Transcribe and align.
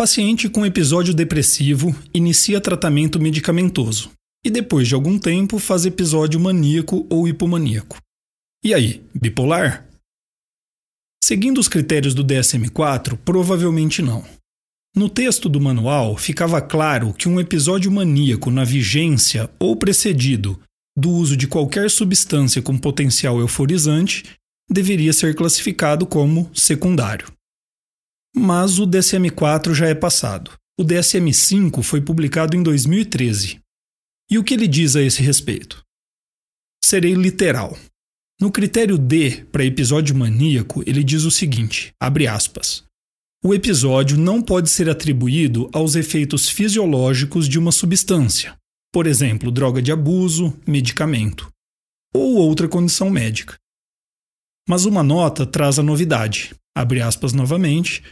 Paciente 0.00 0.48
com 0.48 0.64
episódio 0.64 1.12
depressivo 1.12 1.94
inicia 2.14 2.58
tratamento 2.58 3.20
medicamentoso 3.20 4.10
e 4.42 4.48
depois 4.48 4.88
de 4.88 4.94
algum 4.94 5.18
tempo 5.18 5.58
faz 5.58 5.84
episódio 5.84 6.40
maníaco 6.40 7.06
ou 7.10 7.28
hipomaníaco. 7.28 7.98
E 8.64 8.72
aí, 8.72 9.04
bipolar? 9.14 9.86
Seguindo 11.22 11.58
os 11.58 11.68
critérios 11.68 12.14
do 12.14 12.24
DSM-4, 12.24 13.18
provavelmente 13.22 14.00
não. 14.00 14.24
No 14.96 15.06
texto 15.06 15.50
do 15.50 15.60
manual 15.60 16.16
ficava 16.16 16.62
claro 16.62 17.12
que 17.12 17.28
um 17.28 17.38
episódio 17.38 17.92
maníaco 17.92 18.50
na 18.50 18.64
vigência 18.64 19.50
ou 19.58 19.76
precedido 19.76 20.58
do 20.96 21.10
uso 21.10 21.36
de 21.36 21.46
qualquer 21.46 21.90
substância 21.90 22.62
com 22.62 22.78
potencial 22.78 23.38
euforizante 23.38 24.24
deveria 24.66 25.12
ser 25.12 25.34
classificado 25.34 26.06
como 26.06 26.50
secundário. 26.54 27.30
Mas 28.34 28.78
o 28.78 28.86
DSM-4 28.86 29.74
já 29.74 29.86
é 29.88 29.94
passado. 29.94 30.52
O 30.78 30.84
DSM-5 30.84 31.82
foi 31.82 32.00
publicado 32.00 32.56
em 32.56 32.62
2013. 32.62 33.60
E 34.30 34.38
o 34.38 34.44
que 34.44 34.54
ele 34.54 34.68
diz 34.68 34.94
a 34.96 35.02
esse 35.02 35.20
respeito? 35.22 35.84
Serei 36.84 37.14
literal. 37.14 37.76
No 38.40 38.50
critério 38.50 38.96
D 38.96 39.44
para 39.52 39.64
episódio 39.64 40.16
maníaco, 40.16 40.82
ele 40.86 41.04
diz 41.04 41.24
o 41.24 41.30
seguinte: 41.30 41.92
abre 42.00 42.26
aspas. 42.26 42.84
O 43.44 43.52
episódio 43.52 44.16
não 44.16 44.40
pode 44.40 44.70
ser 44.70 44.88
atribuído 44.88 45.68
aos 45.72 45.94
efeitos 45.94 46.48
fisiológicos 46.48 47.48
de 47.48 47.58
uma 47.58 47.72
substância, 47.72 48.56
por 48.92 49.06
exemplo, 49.06 49.50
droga 49.50 49.80
de 49.82 49.90
abuso, 49.90 50.54
medicamento, 50.66 51.50
ou 52.14 52.36
outra 52.36 52.68
condição 52.68 53.08
médica. 53.10 53.56
Mas 54.68 54.84
uma 54.84 55.02
nota 55.02 55.46
traz 55.46 55.78
a 55.78 55.82
novidade, 55.82 56.54
abre 56.76 57.00
aspas 57.00 57.32
novamente, 57.32 58.02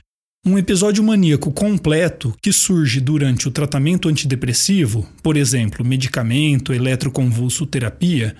um 0.49 0.57
episódio 0.57 1.05
maníaco 1.05 1.53
completo 1.53 2.35
que 2.43 2.53
surge 2.53 3.01
durante 3.01 3.47
o 3.47 3.51
tratamento 3.51 4.09
antidepressivo, 4.09 5.07
por 5.23 5.37
exemplo, 5.37 5.85
medicamento, 5.85 6.73
eletroconvulsoterapia, 6.73 8.35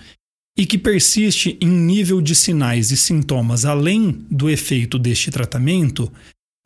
e 0.57 0.65
que 0.65 0.77
persiste 0.77 1.57
em 1.61 1.67
nível 1.67 2.19
de 2.19 2.33
sinais 2.33 2.89
e 2.89 2.97
sintomas 2.97 3.63
além 3.63 4.25
do 4.29 4.49
efeito 4.49 4.97
deste 4.97 5.29
tratamento, 5.29 6.11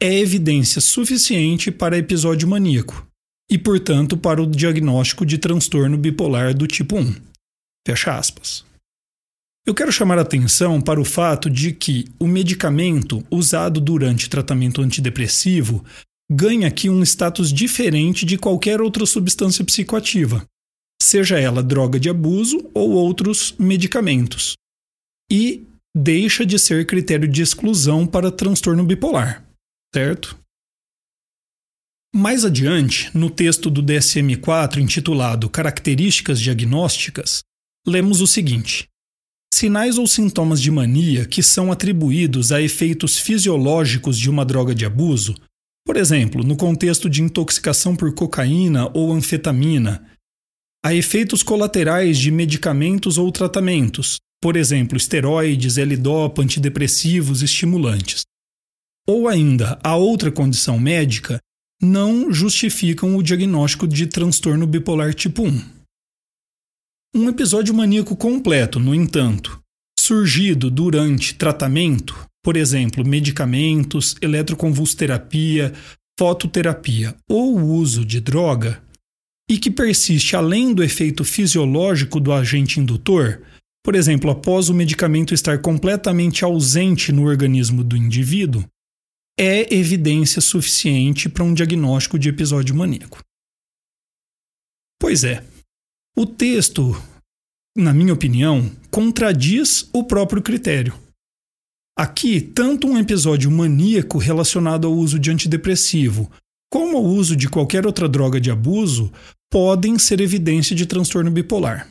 é 0.02 0.18
evidência 0.18 0.80
suficiente 0.80 1.70
para 1.72 1.98
episódio 1.98 2.48
maníaco 2.48 3.06
e, 3.52 3.58
portanto, 3.58 4.16
para 4.16 4.42
o 4.42 4.48
diagnóstico 4.48 5.26
de 5.26 5.38
transtorno 5.38 5.98
bipolar 5.98 6.56
do 6.56 6.66
tipo 6.66 6.98
1. 6.98 7.16
Fecha 7.86 8.18
aspas. 8.18 8.66
Eu 9.66 9.74
quero 9.74 9.94
chamar 9.94 10.18
a 10.18 10.24
atenção 10.24 10.82
para 10.82 11.00
o 11.00 11.06
fato 11.06 11.50
de 11.50 11.72
que 11.72 12.06
o 12.20 12.28
medicamento 12.28 13.26
usado 13.32 13.80
durante 13.80 14.30
tratamento 14.30 14.82
antidepressivo 14.82 15.86
ganha 16.30 16.68
aqui 16.68 16.90
um 16.90 17.02
status 17.02 17.52
diferente 17.52 18.26
de 18.26 18.38
qualquer 18.38 18.82
outra 18.82 19.06
substância 19.06 19.64
psicoativa, 19.64 20.46
seja 21.02 21.40
ela 21.40 21.64
droga 21.64 21.98
de 21.98 22.10
abuso 22.10 22.70
ou 22.74 22.92
outros 22.92 23.56
medicamentos, 23.58 24.56
e 25.32 25.66
deixa 25.96 26.46
de 26.46 26.60
ser 26.60 26.86
critério 26.86 27.28
de 27.28 27.42
exclusão 27.42 28.06
para 28.06 28.32
transtorno 28.32 28.84
bipolar, 28.84 29.46
certo? 29.96 30.38
Mais 32.14 32.44
adiante, 32.44 33.16
no 33.18 33.30
texto 33.30 33.70
do 33.70 33.82
DSM-4 33.82 34.78
intitulado 34.78 35.50
Características 35.50 36.40
Diagnósticas, 36.40 37.40
lemos 37.88 38.22
o 38.22 38.28
seguinte: 38.28 38.88
Sinais 39.54 40.00
ou 40.00 40.08
sintomas 40.08 40.60
de 40.60 40.72
mania 40.72 41.28
que 41.28 41.44
são 41.44 41.72
atribuídos 41.72 42.52
a 42.52 42.60
efeitos 42.60 43.20
fisiológicos 43.20 44.18
de 44.18 44.28
uma 44.28 44.44
droga 44.44 44.74
de 44.74 44.84
abuso, 44.84 45.36
por 45.86 45.96
exemplo, 45.96 46.44
no 46.44 46.58
contexto 46.58 47.08
de 47.08 47.22
intoxicação 47.22 47.96
por 47.96 48.12
cocaína 48.16 48.90
ou 48.96 49.14
anfetamina, 49.14 50.10
a 50.84 50.96
efeitos 50.96 51.44
colaterais 51.44 52.18
de 52.18 52.32
medicamentos 52.32 53.20
ou 53.20 53.32
tratamentos, 53.32 54.18
por 54.42 54.58
exemplo, 54.58 54.98
esteroides, 54.98 55.78
L-dopa, 55.78 56.42
antidepressivos, 56.42 57.44
estimulantes. 57.44 58.24
Ou 59.08 59.28
ainda 59.28 59.80
a 59.84 59.96
outra 59.96 60.32
condição 60.32 60.80
médica, 60.80 61.40
não 61.80 62.34
justificam 62.34 63.16
o 63.16 63.22
diagnóstico 63.22 63.88
de 63.88 64.08
transtorno 64.08 64.66
bipolar 64.66 65.14
tipo 65.14 65.44
1. 65.44 65.83
Um 67.16 67.30
episódio 67.30 67.76
maníaco 67.76 68.16
completo, 68.16 68.80
no 68.80 68.96
entanto, 68.96 69.62
surgido 70.00 70.72
durante 70.72 71.36
tratamento, 71.36 72.28
por 72.44 72.58
exemplo, 72.58 73.06
medicamentos, 73.06 74.16
eletroconvulsoterapia, 74.20 75.72
fototerapia 76.20 77.16
ou 77.30 77.60
uso 77.60 78.04
de 78.04 78.20
droga, 78.20 78.84
e 79.48 79.60
que 79.60 79.70
persiste 79.70 80.36
além 80.36 80.74
do 80.74 80.84
efeito 80.84 81.24
fisiológico 81.24 82.20
do 82.20 82.34
agente 82.34 82.80
indutor, 82.80 83.44
por 83.86 83.94
exemplo, 83.94 84.32
após 84.32 84.70
o 84.70 84.74
medicamento 84.74 85.36
estar 85.36 85.62
completamente 85.62 86.44
ausente 86.44 87.12
no 87.12 87.26
organismo 87.26 87.84
do 87.84 87.96
indivíduo, 87.96 88.66
é 89.40 89.72
evidência 89.72 90.42
suficiente 90.42 91.30
para 91.30 91.44
um 91.44 91.54
diagnóstico 91.54 92.18
de 92.18 92.30
episódio 92.30 92.74
maníaco. 92.74 93.20
Pois 95.00 95.24
é, 95.24 95.44
o 96.16 96.26
texto, 96.26 96.96
na 97.76 97.94
minha 97.94 98.14
opinião, 98.14 98.72
contradiz 98.92 99.90
o 99.92 100.04
próprio 100.04 100.42
critério. 100.42 100.94
Aqui, 101.98 102.40
tanto 102.40 102.88
um 102.88 102.98
episódio 102.98 103.50
maníaco 103.50 104.18
relacionado 104.18 104.88
ao 104.88 104.94
uso 104.94 105.18
de 105.18 105.32
antidepressivo, 105.32 106.32
como 106.72 106.98
ao 106.98 107.04
uso 107.04 107.36
de 107.36 107.50
qualquer 107.50 107.86
outra 107.86 108.08
droga 108.08 108.40
de 108.40 108.52
abuso, 108.52 109.12
podem 109.52 109.98
ser 110.00 110.22
evidência 110.22 110.76
de 110.76 110.86
transtorno 110.86 111.32
bipolar. 111.32 111.90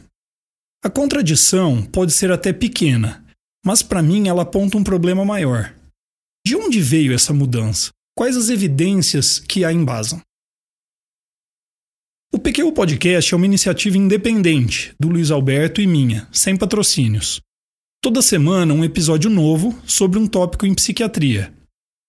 A 0.85 0.91
contradição 0.91 1.83
pode 1.83 2.13
ser 2.13 2.33
até 2.33 2.53
pequena, 2.53 3.25
mas 3.65 3.83
para 3.83 4.03
mim 4.03 4.29
ela 4.29 4.43
aponta 4.43 4.77
um 4.77 4.85
problema 4.85 5.25
maior. 5.25 5.73
De 6.45 6.57
onde 6.57 6.81
veio 6.81 7.13
essa 7.13 7.33
mudança? 7.33 7.91
Quais 8.17 8.37
as 8.37 8.49
evidências 8.49 9.39
que 9.39 9.65
a 9.65 9.73
embasam? 9.73 10.21
O 12.35 12.39
PQ 12.39 12.73
Podcast 12.73 13.35
é 13.35 13.37
uma 13.37 13.45
iniciativa 13.45 13.99
independente 13.99 14.95
do 14.99 15.11
Luiz 15.11 15.31
Alberto 15.31 15.83
e 15.83 15.87
minha, 15.87 16.27
sem 16.33 16.57
patrocínios. 16.57 17.43
Toda 18.03 18.23
semana 18.23 18.73
um 18.73 18.83
episódio 18.83 19.29
novo 19.29 19.79
sobre 19.87 20.19
um 20.19 20.27
tópico 20.27 20.65
em 20.65 20.75
psiquiatria. 20.75 21.53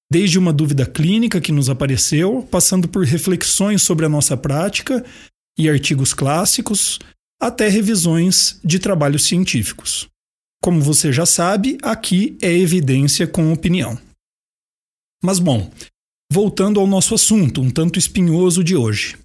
Desde 0.10 0.40
uma 0.40 0.54
dúvida 0.54 0.86
clínica 0.86 1.42
que 1.42 1.52
nos 1.52 1.70
apareceu, 1.70 2.48
passando 2.50 2.88
por 2.88 3.04
reflexões 3.04 3.82
sobre 3.82 4.06
a 4.06 4.10
nossa 4.10 4.38
prática 4.38 5.06
e 5.60 5.68
artigos 5.68 6.14
clássicos, 6.14 7.00
até 7.38 7.68
revisões 7.68 8.62
de 8.64 8.80
trabalhos 8.80 9.26
científicos. 9.26 10.08
Como 10.64 10.80
você 10.80 11.12
já 11.12 11.26
sabe, 11.26 11.78
aqui 11.82 12.38
é 12.42 12.50
evidência 12.50 13.28
com 13.28 13.52
opinião. 13.52 14.00
Mas 15.22 15.38
bom, 15.38 15.70
voltando 16.32 16.80
ao 16.80 16.88
nosso 16.88 17.14
assunto, 17.14 17.62
um 17.62 17.70
tanto 17.70 18.00
espinhoso 18.00 18.64
de 18.64 18.78
hoje. 18.78 19.18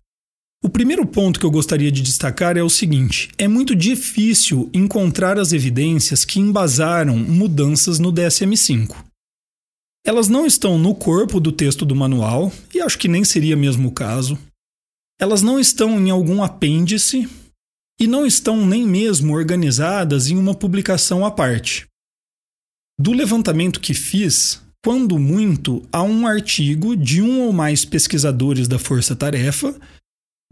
O 0.61 0.69
primeiro 0.69 1.07
ponto 1.07 1.39
que 1.39 1.47
eu 1.47 1.51
gostaria 1.51 1.91
de 1.91 2.03
destacar 2.03 2.57
é 2.57 2.63
o 2.63 2.71
seguinte: 2.71 3.31
é 3.39 3.47
muito 3.47 3.77
difícil 3.77 4.69
encontrar 4.75 5.39
as 5.39 5.53
evidências 5.53 6.25
que 6.25 6.41
embasaram 6.41 7.17
mudanças 7.17 7.99
no 7.99 8.13
DSM-5. 8.13 8.97
Elas 10.05 10.29
não 10.29 10.47
estão 10.47 10.79
no 10.79 10.95
corpo 10.95 11.39
do 11.39 11.53
texto 11.53 11.85
do 11.85 11.95
manual, 11.95 12.53
e 12.75 12.81
acho 12.81 12.99
que 12.99 13.09
nem 13.09 13.25
seria 13.25 13.57
mesmo 13.57 13.89
o 13.89 13.93
caso. 13.93 14.39
Elas 15.21 15.43
não 15.43 15.61
estão 15.61 16.01
em 16.01 16.11
algum 16.11 16.43
apêndice 16.43 17.29
e 18.01 18.07
não 18.07 18.25
estão 18.25 18.65
nem 18.65 18.87
mesmo 18.87 19.35
organizadas 19.35 20.29
em 20.29 20.37
uma 20.37 20.55
publicação 20.55 21.27
à 21.27 21.31
parte. 21.31 21.87
Do 22.99 23.13
levantamento 23.13 23.81
que 23.81 23.95
fiz, 23.95 24.63
quando 24.85 25.19
muito, 25.19 25.83
há 25.93 26.03
um 26.03 26.27
artigo 26.27 26.97
de 26.97 27.21
um 27.21 27.43
ou 27.43 27.53
mais 27.53 27.85
pesquisadores 27.85 28.67
da 28.67 28.79
Força 28.79 29.15
Tarefa 29.15 29.79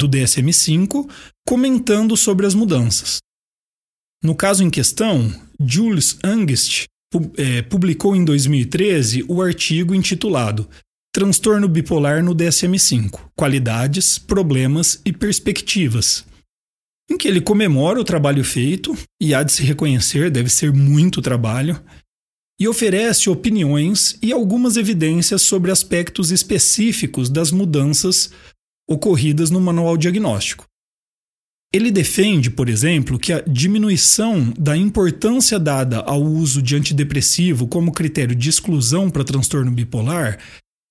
do 0.01 0.09
DSM-5 0.09 1.09
comentando 1.47 2.17
sobre 2.17 2.47
as 2.47 2.55
mudanças. 2.55 3.19
No 4.23 4.35
caso 4.35 4.63
em 4.63 4.71
questão, 4.71 5.33
Jules 5.61 6.19
Angst 6.25 6.85
é, 7.37 7.63
publicou 7.63 8.15
em 8.15 8.25
2013 8.25 9.25
o 9.29 9.41
artigo 9.41 9.95
intitulado 9.95 10.69
Transtorno 11.15 11.67
bipolar 11.67 12.23
no 12.23 12.35
DSM-5: 12.35 13.31
Qualidades, 13.35 14.19
problemas 14.19 15.01
e 15.03 15.15
perspectivas, 15.15 16.27
em 17.11 17.17
que 17.17 17.27
ele 17.27 17.41
comemora 17.41 17.99
o 17.99 18.05
trabalho 18.05 18.45
feito, 18.45 18.95
e 19.19 19.35
há 19.35 19.43
de 19.43 19.51
se 19.51 19.63
reconhecer, 19.63 20.31
deve 20.31 20.51
ser 20.51 20.75
muito 20.75 21.23
trabalho, 21.23 21.83
e 22.61 22.69
oferece 22.69 23.31
opiniões 23.31 24.19
e 24.21 24.31
algumas 24.31 24.77
evidências 24.77 25.41
sobre 25.41 25.71
aspectos 25.71 26.31
específicos 26.31 27.31
das 27.31 27.51
mudanças 27.51 28.31
ocorridas 28.89 29.51
no 29.51 29.61
manual 29.61 29.97
diagnóstico. 29.97 30.67
Ele 31.75 31.91
defende, 31.91 32.51
por 32.51 32.69
exemplo, 32.69 33.19
que 33.19 33.33
a 33.33 33.41
diminuição 33.41 34.53
da 34.57 34.77
importância 34.77 35.59
dada 35.59 35.99
ao 36.01 36.23
uso 36.23 36.63
de 36.63 36.77
antidepressivo 36.77 37.67
como 37.67 37.93
critério 37.93 38.35
de 38.35 38.49
exclusão 38.49 39.11
para 39.11 39.25
transtorno 39.25 39.71
bipolar 39.71 40.39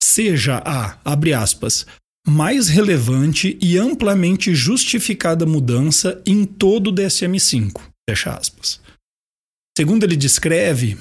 seja 0.02 0.62
a, 0.64 0.98
abre 1.04 1.32
aspas, 1.32 1.86
mais 2.26 2.68
relevante 2.68 3.58
e 3.60 3.78
amplamente 3.78 4.54
justificada 4.54 5.46
mudança 5.46 6.20
em 6.26 6.44
todo 6.44 6.88
o 6.88 6.94
DSM-5, 6.94 7.80
fecha 8.08 8.34
aspas. 8.34 8.80
Segundo 9.76 10.04
ele 10.04 10.16
descreve, 10.16 10.96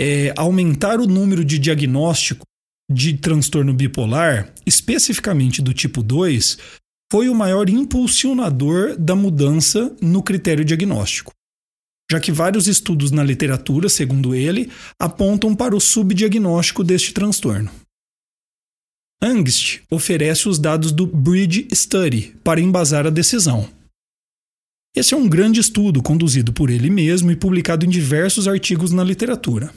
é, 0.00 0.32
aumentar 0.36 1.00
o 1.00 1.06
número 1.06 1.44
de 1.44 1.58
diagnóstico 1.58 2.44
de 2.90 3.16
transtorno 3.16 3.72
bipolar, 3.72 4.52
especificamente 4.66 5.62
do 5.62 5.72
tipo 5.72 6.02
2, 6.02 6.58
foi 7.10 7.28
o 7.28 7.34
maior 7.34 7.68
impulsionador 7.68 8.96
da 8.98 9.14
mudança 9.14 9.94
no 10.00 10.22
critério 10.22 10.64
diagnóstico, 10.64 11.32
já 12.10 12.20
que 12.20 12.32
vários 12.32 12.66
estudos 12.66 13.10
na 13.10 13.22
literatura, 13.22 13.88
segundo 13.88 14.34
ele, 14.34 14.70
apontam 14.98 15.54
para 15.54 15.76
o 15.76 15.80
subdiagnóstico 15.80 16.82
deste 16.82 17.12
transtorno. 17.12 17.70
Angst 19.22 19.80
oferece 19.90 20.48
os 20.48 20.58
dados 20.58 20.92
do 20.92 21.06
Bridge 21.06 21.68
Study 21.72 22.36
para 22.44 22.60
embasar 22.60 23.06
a 23.06 23.10
decisão. 23.10 23.68
Esse 24.94 25.14
é 25.14 25.16
um 25.16 25.28
grande 25.28 25.60
estudo 25.60 26.02
conduzido 26.02 26.52
por 26.52 26.70
ele 26.70 26.90
mesmo 26.90 27.30
e 27.30 27.36
publicado 27.36 27.86
em 27.86 27.88
diversos 27.88 28.46
artigos 28.46 28.92
na 28.92 29.02
literatura. 29.02 29.72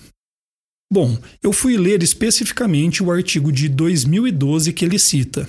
Bom, 0.91 1.17
eu 1.43 1.51
fui 1.51 1.77
ler 1.77 2.01
especificamente 2.01 3.03
o 3.03 3.11
artigo 3.11 3.51
de 3.51 3.67
2012 3.67 4.71
que 4.71 4.85
ele 4.85 4.97
cita. 4.97 5.47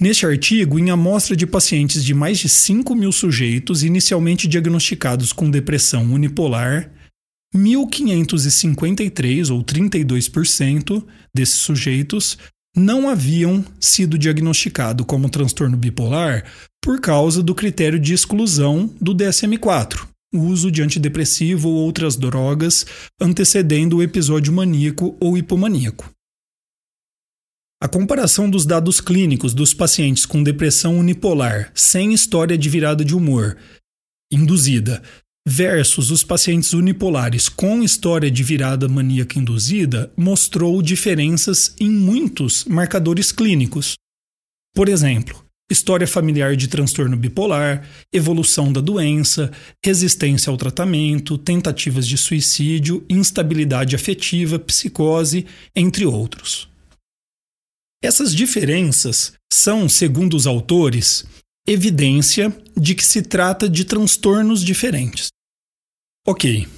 Neste 0.00 0.26
artigo, 0.26 0.78
em 0.78 0.90
amostra 0.90 1.36
de 1.36 1.46
pacientes 1.46 2.04
de 2.04 2.12
mais 2.12 2.38
de 2.38 2.48
5 2.48 2.94
mil 2.96 3.12
sujeitos 3.12 3.84
inicialmente 3.84 4.48
diagnosticados 4.48 5.32
com 5.32 5.48
depressão 5.48 6.02
unipolar, 6.12 6.90
1.553, 7.54 9.54
ou 9.54 9.62
32%, 9.62 11.04
desses 11.32 11.54
sujeitos 11.54 12.36
não 12.76 13.08
haviam 13.08 13.64
sido 13.78 14.18
diagnosticados 14.18 15.06
como 15.06 15.30
transtorno 15.30 15.76
bipolar 15.76 16.44
por 16.82 17.00
causa 17.00 17.40
do 17.40 17.54
critério 17.54 18.00
de 18.00 18.12
exclusão 18.12 18.92
do 19.00 19.14
DSM-4, 19.14 20.02
o 20.02 20.08
uso 20.34 20.70
de 20.70 20.82
antidepressivo 20.82 21.68
ou 21.68 21.74
outras 21.76 22.16
drogas 22.16 22.84
antecedendo 23.20 23.96
o 23.98 24.02
episódio 24.02 24.52
maníaco 24.52 25.16
ou 25.20 25.38
hipomaníaco. 25.38 26.10
A 27.82 27.88
comparação 27.88 28.48
dos 28.48 28.64
dados 28.64 29.00
clínicos 29.00 29.52
dos 29.52 29.74
pacientes 29.74 30.24
com 30.24 30.42
depressão 30.42 30.98
unipolar 30.98 31.70
sem 31.74 32.12
história 32.12 32.56
de 32.56 32.68
virada 32.68 33.04
de 33.04 33.14
humor 33.14 33.56
induzida 34.32 35.02
versus 35.46 36.10
os 36.10 36.24
pacientes 36.24 36.72
unipolares 36.72 37.48
com 37.48 37.82
história 37.82 38.30
de 38.30 38.42
virada 38.42 38.88
maníaca 38.88 39.38
induzida 39.38 40.10
mostrou 40.16 40.80
diferenças 40.80 41.74
em 41.78 41.90
muitos 41.90 42.64
marcadores 42.64 43.30
clínicos. 43.30 43.94
Por 44.74 44.88
exemplo, 44.88 45.43
história 45.74 46.06
familiar 46.06 46.56
de 46.56 46.68
transtorno 46.68 47.16
bipolar, 47.16 47.86
evolução 48.12 48.72
da 48.72 48.80
doença, 48.80 49.52
resistência 49.84 50.50
ao 50.50 50.56
tratamento, 50.56 51.36
tentativas 51.36 52.06
de 52.06 52.16
suicídio, 52.16 53.04
instabilidade 53.10 53.94
afetiva, 53.94 54.58
psicose, 54.58 55.44
entre 55.76 56.06
outros. 56.06 56.68
Essas 58.02 58.34
diferenças 58.34 59.32
são, 59.52 59.88
segundo 59.88 60.36
os 60.36 60.46
autores, 60.46 61.24
evidência 61.66 62.54
de 62.76 62.94
que 62.94 63.04
se 63.04 63.22
trata 63.22 63.68
de 63.68 63.84
transtornos 63.84 64.62
diferentes. 64.62 65.28
Ok, 66.26 66.68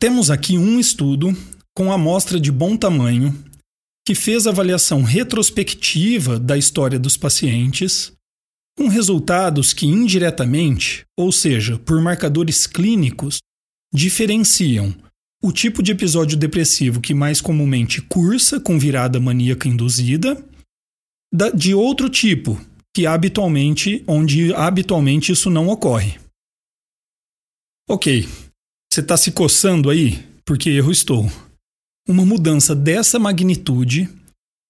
temos 0.00 0.30
aqui 0.30 0.56
um 0.56 0.80
estudo 0.80 1.36
com 1.74 1.92
amostra 1.92 2.40
de 2.40 2.50
bom 2.50 2.76
tamanho 2.76 3.36
que 4.06 4.14
fez 4.14 4.46
avaliação 4.46 5.02
retrospectiva 5.02 6.38
da 6.38 6.56
história 6.56 6.98
dos 6.98 7.16
pacientes 7.16 8.15
com 8.76 8.88
resultados 8.88 9.72
que 9.72 9.86
indiretamente, 9.86 11.04
ou 11.18 11.32
seja, 11.32 11.78
por 11.78 12.00
marcadores 12.00 12.66
clínicos, 12.66 13.38
diferenciam 13.92 14.94
o 15.42 15.52
tipo 15.52 15.82
de 15.82 15.92
episódio 15.92 16.36
depressivo 16.36 17.00
que 17.00 17.14
mais 17.14 17.40
comumente 17.40 18.02
cursa 18.02 18.60
com 18.60 18.78
virada 18.78 19.18
maníaca 19.18 19.68
induzida 19.68 20.44
de 21.54 21.74
outro 21.74 22.08
tipo, 22.08 22.60
que 22.94 23.06
habitualmente, 23.06 24.02
onde 24.06 24.54
habitualmente 24.54 25.32
isso 25.32 25.50
não 25.50 25.68
ocorre. 25.68 26.18
Ok, 27.88 28.26
você 28.90 29.00
está 29.00 29.16
se 29.16 29.32
coçando 29.32 29.90
aí? 29.90 30.24
Porque 30.44 30.70
erro 30.70 30.90
estou. 30.90 31.30
Uma 32.08 32.24
mudança 32.24 32.74
dessa 32.74 33.18
magnitude 33.18 34.08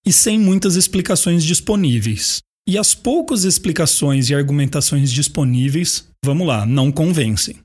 e 0.05 0.13
sem 0.13 0.39
muitas 0.39 0.75
explicações 0.77 1.45
disponíveis. 1.45 2.43
E 2.69 2.77
as 2.77 2.97
poucas 2.97 3.45
explicações 3.45 4.29
e 4.29 4.35
argumentações 4.35 5.13
disponíveis, 5.13 6.09
vamos 6.25 6.49
lá, 6.49 6.67
não 6.67 6.91
convencem. 6.91 7.61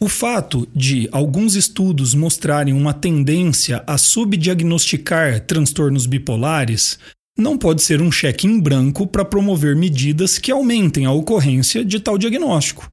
O 0.00 0.08
fato 0.08 0.68
de 0.74 1.08
alguns 1.10 1.56
estudos 1.56 2.14
mostrarem 2.14 2.72
uma 2.72 2.94
tendência 2.94 3.82
a 3.84 3.98
subdiagnosticar 3.98 5.44
transtornos 5.44 6.06
bipolares 6.06 7.00
não 7.36 7.58
pode 7.58 7.82
ser 7.82 8.00
um 8.00 8.12
cheque 8.12 8.46
em 8.46 8.60
branco 8.60 9.08
para 9.08 9.24
promover 9.24 9.74
medidas 9.74 10.38
que 10.38 10.52
aumentem 10.52 11.04
a 11.04 11.12
ocorrência 11.12 11.84
de 11.84 11.98
tal 11.98 12.16
diagnóstico. 12.16 12.88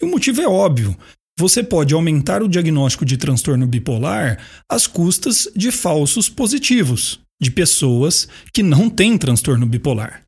E 0.00 0.06
o 0.06 0.08
motivo 0.08 0.40
é 0.40 0.48
óbvio. 0.48 0.96
Você 1.38 1.62
pode 1.62 1.92
aumentar 1.92 2.42
o 2.42 2.48
diagnóstico 2.48 3.04
de 3.04 3.18
transtorno 3.18 3.66
bipolar 3.66 4.42
às 4.66 4.86
custas 4.86 5.46
de 5.54 5.70
falsos 5.70 6.30
positivos 6.30 7.20
de 7.40 7.50
pessoas 7.50 8.28
que 8.52 8.62
não 8.62 8.90
têm 8.90 9.16
transtorno 9.16 9.66
bipolar. 9.66 10.22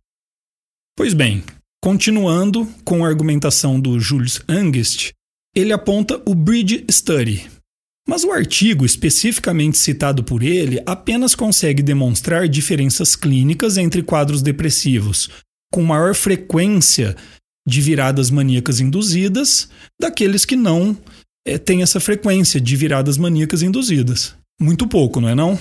Pois 0.97 1.14
bem, 1.14 1.42
continuando 1.83 2.66
com 2.85 3.04
a 3.04 3.09
argumentação 3.09 3.81
do 3.81 3.99
Julius 4.00 4.40
Angst, 4.49 5.12
ele 5.54 5.73
aponta 5.73 6.23
o 6.26 6.35
Bridge 6.35 6.85
Study. 6.90 7.50
Mas 8.09 8.25
o 8.25 8.33
artigo 8.33 8.85
especificamente 8.85 9.78
citado 9.78 10.25
por 10.25 10.42
ele 10.42 10.83
apenas 10.87 11.35
consegue 11.35 11.83
demonstrar 11.83 12.49
diferenças 12.49 13.14
clínicas 13.14 13.76
entre 13.76 14.02
quadros 14.02 14.42
depressivos 14.42 15.31
com 15.73 15.83
maior 15.83 16.14
frequência 16.14 17.16
de 17.66 17.81
viradas 17.81 18.31
maníacas 18.31 18.81
induzidas 18.81 19.69
daqueles 20.00 20.45
que 20.45 20.57
não 20.57 20.97
é, 21.47 21.57
têm 21.57 21.83
essa 21.83 21.99
frequência 21.99 22.61
de 22.61 22.76
viradas 22.76 23.16
maníacas 23.16 23.62
induzidas. 23.62 24.35
Muito 24.61 24.87
pouco, 24.87 25.21
não 25.21 25.28
é 25.28 25.35
não? 25.35 25.59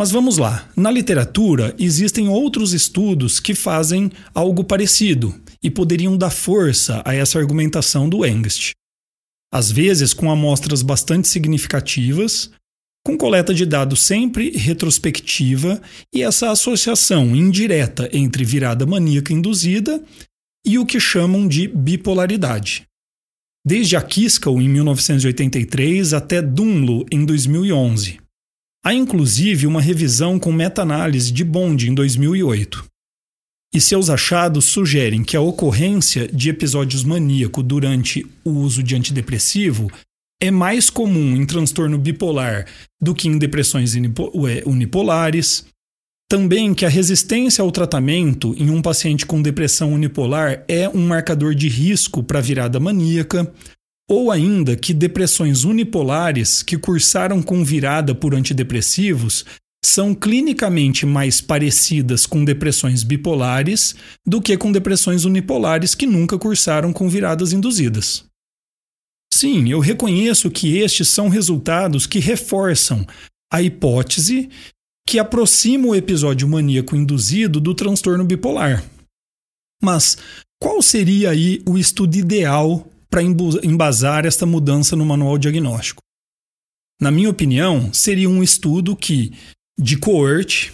Mas 0.00 0.10
vamos 0.10 0.38
lá. 0.38 0.66
Na 0.74 0.90
literatura, 0.90 1.76
existem 1.78 2.26
outros 2.26 2.72
estudos 2.72 3.38
que 3.38 3.54
fazem 3.54 4.10
algo 4.32 4.64
parecido 4.64 5.38
e 5.62 5.70
poderiam 5.70 6.16
dar 6.16 6.30
força 6.30 7.02
a 7.04 7.14
essa 7.14 7.38
argumentação 7.38 8.08
do 8.08 8.24
Engst. 8.24 8.70
Às 9.52 9.70
vezes, 9.70 10.14
com 10.14 10.30
amostras 10.30 10.80
bastante 10.80 11.28
significativas, 11.28 12.50
com 13.04 13.14
coleta 13.14 13.52
de 13.52 13.66
dados 13.66 14.00
sempre 14.00 14.56
retrospectiva 14.56 15.82
e 16.14 16.22
essa 16.22 16.50
associação 16.50 17.36
indireta 17.36 18.08
entre 18.10 18.42
virada 18.42 18.86
maníaca 18.86 19.34
induzida 19.34 20.02
e 20.64 20.78
o 20.78 20.86
que 20.86 20.98
chamam 20.98 21.46
de 21.46 21.68
bipolaridade. 21.68 22.86
Desde 23.62 23.96
a 23.96 24.00
Kiskell 24.00 24.62
em 24.62 24.68
1983 24.70 26.14
até 26.14 26.40
Dunlo 26.40 27.04
em 27.12 27.26
2011. 27.26 28.19
Há 28.82 28.94
inclusive 28.94 29.66
uma 29.66 29.80
revisão 29.80 30.38
com 30.38 30.50
meta-análise 30.50 31.30
de 31.30 31.44
Bond 31.44 31.90
em 31.90 31.94
2008. 31.94 32.86
E 33.74 33.80
seus 33.80 34.08
achados 34.08 34.64
sugerem 34.64 35.22
que 35.22 35.36
a 35.36 35.40
ocorrência 35.40 36.26
de 36.26 36.48
episódios 36.48 37.04
maníaco 37.04 37.62
durante 37.62 38.26
o 38.42 38.50
uso 38.50 38.82
de 38.82 38.96
antidepressivo 38.96 39.90
é 40.42 40.50
mais 40.50 40.88
comum 40.88 41.36
em 41.36 41.44
transtorno 41.44 41.98
bipolar 41.98 42.66
do 43.00 43.14
que 43.14 43.28
em 43.28 43.36
depressões 43.36 43.94
unipolares. 44.64 45.66
Também 46.26 46.72
que 46.72 46.86
a 46.86 46.88
resistência 46.88 47.60
ao 47.60 47.70
tratamento 47.70 48.54
em 48.56 48.70
um 48.70 48.80
paciente 48.80 49.26
com 49.26 49.42
depressão 49.42 49.92
unipolar 49.92 50.64
é 50.66 50.88
um 50.88 51.06
marcador 51.06 51.54
de 51.54 51.68
risco 51.68 52.22
para 52.22 52.40
virada 52.40 52.80
maníaca 52.80 53.52
ou 54.10 54.32
ainda 54.32 54.76
que 54.76 54.92
depressões 54.92 55.62
unipolares 55.62 56.64
que 56.64 56.76
cursaram 56.76 57.40
com 57.40 57.64
virada 57.64 58.12
por 58.12 58.34
antidepressivos 58.34 59.44
são 59.84 60.16
clinicamente 60.16 61.06
mais 61.06 61.40
parecidas 61.40 62.26
com 62.26 62.44
depressões 62.44 63.04
bipolares 63.04 63.94
do 64.26 64.42
que 64.42 64.56
com 64.56 64.72
depressões 64.72 65.24
unipolares 65.24 65.94
que 65.94 66.06
nunca 66.06 66.36
cursaram 66.36 66.92
com 66.92 67.08
viradas 67.08 67.52
induzidas. 67.52 68.24
Sim, 69.32 69.70
eu 69.70 69.78
reconheço 69.78 70.50
que 70.50 70.78
estes 70.78 71.08
são 71.08 71.28
resultados 71.28 72.04
que 72.04 72.18
reforçam 72.18 73.06
a 73.52 73.62
hipótese 73.62 74.50
que 75.06 75.20
aproxima 75.20 75.86
o 75.86 75.94
episódio 75.94 76.48
maníaco 76.48 76.96
induzido 76.96 77.60
do 77.60 77.76
transtorno 77.76 78.24
bipolar. 78.24 78.84
Mas 79.80 80.18
qual 80.60 80.82
seria 80.82 81.30
aí 81.30 81.62
o 81.64 81.78
estudo 81.78 82.16
ideal 82.16 82.90
para 83.10 83.22
embasar 83.22 84.24
esta 84.24 84.46
mudança 84.46 84.94
no 84.94 85.04
manual 85.04 85.36
diagnóstico? 85.36 86.00
Na 87.00 87.10
minha 87.10 87.28
opinião, 87.28 87.92
seria 87.92 88.30
um 88.30 88.42
estudo 88.42 88.94
que 88.94 89.32
de 89.78 89.96
coorte 89.96 90.72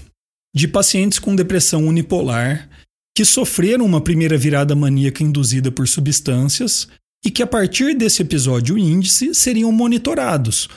de 0.55 0.69
pacientes 0.69 1.19
com 1.19 1.35
depressão 1.35 1.87
unipolar 1.87 2.69
que 3.17 3.25
sofreram 3.25 3.87
uma 3.87 4.01
primeira 4.01 4.37
virada 4.37 4.75
maníaca 4.75 5.23
induzida 5.23 5.73
por 5.73 5.89
substâncias 5.89 6.89
e 7.25 7.31
que 7.31 7.43
a 7.43 7.47
partir 7.47 7.95
desse 7.97 8.23
episódio 8.23 8.77
índice 8.77 9.35
seriam 9.35 9.73
monitorados 9.73 10.69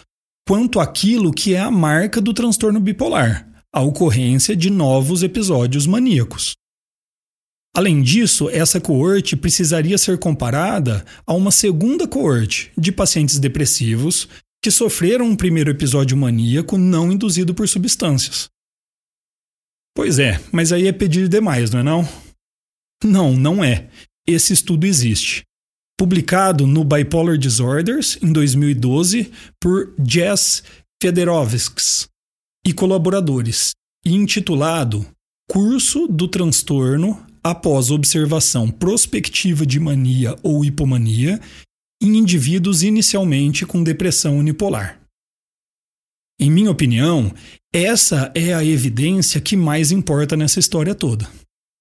quanto 0.47 0.79
àquilo 0.79 1.31
que 1.31 1.53
é 1.53 1.59
a 1.59 1.69
marca 1.69 2.19
do 2.19 2.33
transtorno 2.33 2.79
bipolar, 2.79 3.47
a 3.71 3.81
ocorrência 3.81 4.55
de 4.55 4.69
novos 4.69 5.21
episódios 5.21 5.85
maníacos. 5.85 6.53
Além 7.75 8.01
disso, 8.01 8.49
essa 8.49 8.81
coorte 8.81 9.35
precisaria 9.35 9.97
ser 9.97 10.17
comparada 10.17 11.05
a 11.25 11.33
uma 11.33 11.51
segunda 11.51 12.07
coorte 12.07 12.71
de 12.77 12.91
pacientes 12.91 13.39
depressivos 13.39 14.27
que 14.61 14.71
sofreram 14.71 15.25
um 15.25 15.35
primeiro 15.35 15.69
episódio 15.69 16.17
maníaco 16.17 16.77
não 16.77 17.11
induzido 17.11 17.53
por 17.53 17.67
substâncias. 17.67 18.49
Pois 19.95 20.19
é, 20.19 20.39
mas 20.51 20.71
aí 20.71 20.87
é 20.87 20.91
pedir 20.91 21.27
demais, 21.27 21.71
não 21.71 21.79
é 21.79 21.83
não? 21.83 22.09
Não, 23.03 23.33
não 23.33 23.63
é. 23.63 23.89
Esse 24.27 24.53
estudo 24.53 24.85
existe. 24.85 25.43
Publicado 25.97 26.65
no 26.65 26.83
Bipolar 26.83 27.37
Disorders 27.37 28.17
em 28.21 28.31
2012 28.31 29.31
por 29.59 29.93
Jess 30.05 30.63
Federovskis 31.01 32.07
e 32.65 32.73
colaboradores, 32.73 33.71
e 34.05 34.13
intitulado 34.13 35.05
Curso 35.49 36.07
do 36.07 36.27
transtorno 36.27 37.25
após 37.43 37.91
observação 37.91 38.69
prospectiva 38.69 39.65
de 39.65 39.79
mania 39.79 40.35
ou 40.43 40.63
hipomania 40.63 41.39
em 42.01 42.17
indivíduos 42.17 42.83
inicialmente 42.83 43.65
com 43.65 43.83
depressão 43.83 44.37
unipolar. 44.37 45.01
Em 46.39 46.49
minha 46.49 46.71
opinião, 46.71 47.33
essa 47.73 48.31
é 48.33 48.53
a 48.53 48.63
evidência 48.63 49.41
que 49.41 49.57
mais 49.57 49.91
importa 49.91 50.37
nessa 50.37 50.59
história 50.59 50.95
toda. 50.95 51.29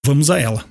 Vamos 0.05 0.31
a 0.31 0.39
ela. 0.39 0.69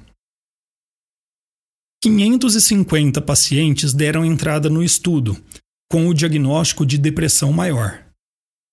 550 2.03 3.21
pacientes 3.21 3.93
deram 3.93 4.25
entrada 4.25 4.69
no 4.69 4.83
estudo, 4.83 5.41
com 5.89 6.07
o 6.07 6.13
diagnóstico 6.13 6.85
de 6.85 6.97
depressão 6.97 7.51
maior. 7.51 8.06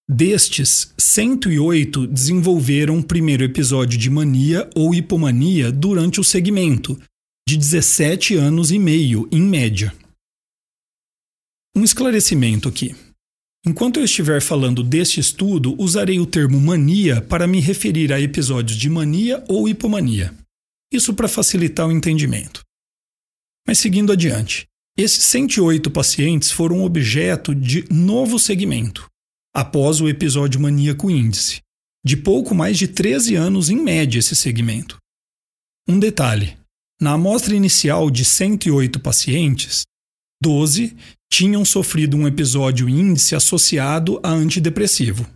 Destes, 0.08 0.92
108 0.98 2.06
desenvolveram 2.06 2.98
o 2.98 3.02
primeiro 3.02 3.42
episódio 3.42 3.98
de 3.98 4.10
mania 4.10 4.68
ou 4.74 4.94
hipomania 4.94 5.72
durante 5.72 6.20
o 6.20 6.24
segmento, 6.24 7.00
de 7.48 7.56
17 7.56 8.34
anos 8.34 8.70
e 8.70 8.78
meio, 8.78 9.26
em 9.32 9.40
média. 9.40 9.94
Um 11.74 11.82
esclarecimento 11.82 12.68
aqui. 12.68 12.94
Enquanto 13.66 13.98
eu 13.98 14.04
estiver 14.04 14.42
falando 14.42 14.84
deste 14.84 15.20
estudo, 15.20 15.74
usarei 15.80 16.20
o 16.20 16.26
termo 16.26 16.60
mania 16.60 17.22
para 17.22 17.46
me 17.46 17.58
referir 17.58 18.12
a 18.12 18.20
episódios 18.20 18.76
de 18.76 18.90
mania 18.90 19.42
ou 19.48 19.66
hipomania. 19.66 20.34
Isso 20.92 21.14
para 21.14 21.28
facilitar 21.28 21.88
o 21.88 21.92
entendimento. 21.92 22.60
Mas 23.66 23.78
seguindo 23.78 24.12
adiante, 24.12 24.66
esses 24.98 25.24
108 25.24 25.90
pacientes 25.90 26.50
foram 26.50 26.84
objeto 26.84 27.54
de 27.54 27.86
novo 27.90 28.38
segmento, 28.38 29.08
após 29.54 30.00
o 30.00 30.08
episódio 30.08 30.60
maníaco 30.60 31.10
índice, 31.10 31.60
de 32.04 32.16
pouco 32.16 32.54
mais 32.54 32.76
de 32.76 32.88
13 32.88 33.36
anos 33.36 33.70
em 33.70 33.76
média 33.76 34.18
esse 34.18 34.34
segmento. 34.34 34.98
Um 35.88 35.98
detalhe: 35.98 36.58
na 37.00 37.12
amostra 37.12 37.54
inicial 37.54 38.10
de 38.10 38.24
108 38.24 38.98
pacientes, 39.00 39.82
12 40.42 40.96
tinham 41.32 41.64
sofrido 41.64 42.16
um 42.16 42.26
episódio 42.26 42.88
índice 42.88 43.34
associado 43.34 44.20
a 44.22 44.30
antidepressivo. 44.30 45.26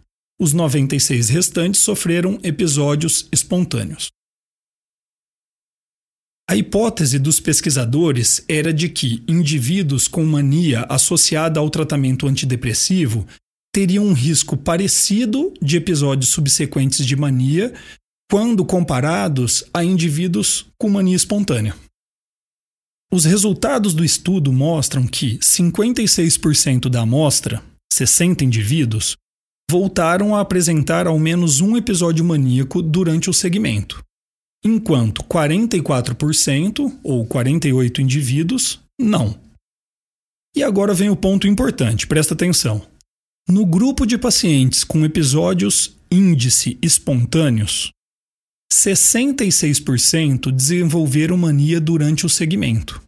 Os 0.41 0.53
96 0.53 1.29
restantes 1.29 1.81
sofreram 1.81 2.39
episódios 2.45 3.29
espontâneos. 3.33 4.09
A 6.49 6.57
hipótese 6.57 7.19
dos 7.19 7.41
pesquisadores 7.41 8.45
era 8.49 8.73
de 8.73 8.89
que 8.89 9.23
indivíduos 9.29 10.09
com 10.09 10.25
mania 10.25 10.87
associada 10.89 11.61
ao 11.61 11.69
tratamento 11.69 12.27
antidepressivo 12.27 13.27
teriam 13.73 14.05
um 14.05 14.13
risco 14.13 14.57
parecido 14.57 15.53
de 15.61 15.77
episódios 15.77 16.31
subsequentes 16.31 17.05
de 17.05 17.17
mania 17.17 17.75
quando 18.31 18.65
comparados 18.65 19.65
a 19.73 19.83
indivíduos 19.83 20.67
com 20.79 20.91
mania 20.91 21.17
espontânea. 21.17 21.75
Os 23.11 23.25
resultados 23.25 23.95
do 23.95 24.05
estudo 24.05 24.53
mostram 24.53 25.07
que 25.07 25.39
56% 25.39 26.91
da 26.91 27.01
amostra, 27.01 27.63
60 27.91 28.45
indivíduos, 28.45 29.17
voltaram 29.71 30.37
a 30.37 30.41
apresentar 30.41 31.07
ao 31.07 31.19
menos 31.19 31.61
um 31.61 31.77
episódio 31.77 32.25
maníaco 32.25 32.83
durante 32.83 33.31
o 33.31 33.35
segmento, 33.35 34.03
enquanto 34.63 35.23
44%, 35.25 36.99
ou 37.03 37.27
48 37.27 38.03
indivíduos, 38.03 38.81
não. 39.01 39.39
E 40.55 40.63
agora 40.63 40.93
vem 40.93 41.09
o 41.09 41.17
ponto 41.17 41.47
importante, 41.47 42.07
presta 42.07 42.35
atenção. 42.35 42.87
No 43.51 43.65
grupo 43.65 44.05
de 44.05 44.19
pacientes 44.19 44.85
com 44.85 45.07
episódios 45.07 45.97
índice 46.11 46.77
espontâneos, 46.83 47.91
66% 48.71 50.53
desenvolveram 50.53 51.39
mania 51.39 51.81
durante 51.81 52.27
o 52.27 52.29
segmento. 52.29 53.03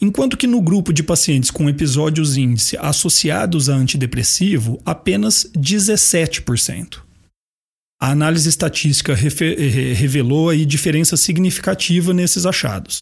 Enquanto 0.00 0.36
que 0.36 0.46
no 0.46 0.62
grupo 0.62 0.92
de 0.92 1.02
pacientes 1.02 1.50
com 1.50 1.68
episódios 1.68 2.36
índice 2.36 2.76
associados 2.76 3.68
a 3.68 3.74
antidepressivo, 3.74 4.80
apenas 4.86 5.50
17%. 5.56 7.02
A 8.00 8.12
análise 8.12 8.48
estatística 8.48 9.16
revelou 9.16 10.50
aí 10.50 10.64
diferença 10.64 11.16
significativa 11.16 12.14
nesses 12.14 12.46
achados. 12.46 12.98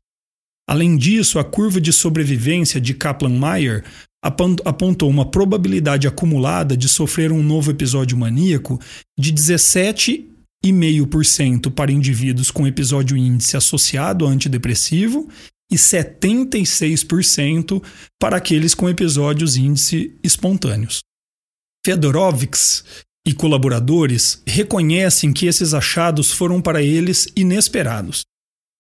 Além 0.67 0.97
disso, 0.97 1.39
a 1.39 1.45
curva 1.45 1.79
de 1.79 1.93
sobrevivência 1.93 2.81
de 2.81 2.95
Kaplan-Meier 2.95 3.85
apontou 4.23 5.09
uma 5.09 5.31
probabilidade 5.31 6.07
acumulada 6.07 6.77
de 6.77 6.89
sofrer 6.89 7.33
um 7.33 7.43
novo 7.43 7.71
episódio 7.71 8.17
maníaco 8.17 8.79
de 9.19 9.31
17 9.31 10.29
0,5% 10.65 11.73
para 11.73 11.93
indivíduos 11.93 12.51
com 12.51 12.67
episódio 12.67 13.17
índice 13.17 13.57
associado 13.57 14.27
a 14.27 14.31
antidepressivo 14.31 15.29
e 15.71 15.77
76% 15.77 17.83
para 18.19 18.39
aqueles 18.39 18.75
com 18.75 18.89
episódios 18.89 19.57
índice 19.57 20.19
espontâneos. 20.23 21.01
Fedorovics 21.85 22.85
e 23.27 23.33
colaboradores 23.33 24.43
reconhecem 24.47 25.33
que 25.33 25.47
esses 25.47 25.75
achados 25.75 26.33
foram 26.33 26.61
para 26.61 26.83
eles 26.83 27.29
inesperados. 27.37 28.23